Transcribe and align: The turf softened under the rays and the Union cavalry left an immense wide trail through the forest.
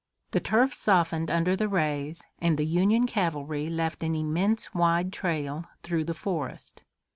The 0.31 0.39
turf 0.39 0.73
softened 0.73 1.29
under 1.29 1.55
the 1.55 1.67
rays 1.69 2.23
and 2.39 2.57
the 2.57 2.65
Union 2.65 3.05
cavalry 3.05 3.69
left 3.69 4.01
an 4.01 4.15
immense 4.15 4.73
wide 4.73 5.13
trail 5.13 5.65
through 5.83 6.05
the 6.05 6.15
forest. 6.15 6.81